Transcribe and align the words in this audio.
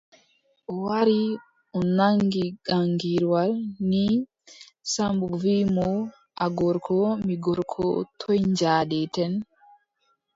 O 0.71 0.73
wari 0.85 1.23
o 1.77 1.79
naŋgi 1.97 2.45
gaŋgirwal 2.65 3.51
nii, 3.89 4.15
Sammbo 4.91 5.27
wiʼi 5.43 5.63
mo: 5.75 5.89
a 6.43 6.45
gorko, 6.57 6.97
mi 7.25 7.35
gorko, 7.45 7.85
toy 8.19 8.39
njaadeten? 8.51 9.33